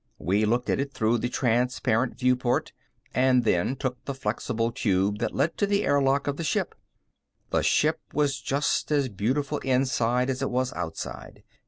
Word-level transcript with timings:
We 0.17 0.45
looked 0.45 0.67
at 0.71 0.79
it 0.79 0.91
through 0.93 1.19
the 1.19 1.29
transparent 1.29 2.17
viewport, 2.17 2.73
and 3.13 3.43
then 3.43 3.75
took 3.75 4.03
the 4.05 4.15
flexible 4.15 4.71
tube 4.71 5.19
that 5.19 5.35
led 5.35 5.57
to 5.59 5.67
the 5.67 5.85
air 5.85 6.01
lock 6.01 6.25
of 6.25 6.37
the 6.37 6.43
ship. 6.43 6.73
The 7.51 7.61
ship 7.61 7.99
was 8.11 8.41
just 8.41 8.91
as 8.91 9.09
beautiful 9.09 9.59
inside 9.59 10.31
as 10.31 10.41
it 10.41 10.49
was 10.49 10.73
outside. 10.73 11.43